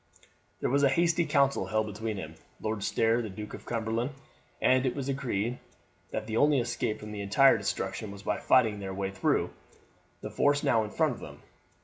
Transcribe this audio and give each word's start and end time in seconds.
There 0.61 0.69
was 0.71 0.81
a 0.81 0.89
hasty 0.89 1.27
council 1.27 1.67
held 1.67 1.85
between 1.85 2.17
him, 2.17 2.33
Lord 2.59 2.83
Stair, 2.83 3.17
and 3.17 3.23
the 3.25 3.29
Duke 3.29 3.53
of 3.53 3.67
Cumberland, 3.67 4.09
and 4.59 4.83
it 4.83 4.95
was 4.95 5.07
agreed 5.07 5.59
that 6.09 6.25
the 6.25 6.37
only 6.37 6.57
escape 6.59 6.99
from 7.01 7.13
entire 7.13 7.55
destruction 7.59 8.09
was 8.09 8.23
by 8.23 8.39
fighting 8.39 8.79
their 8.79 8.95
way 8.95 9.11
through 9.11 9.51
the 10.21 10.31
force 10.31 10.63
now 10.63 10.83
in 10.83 10.89
front 10.89 11.13
of 11.13 11.19
them. 11.19 11.43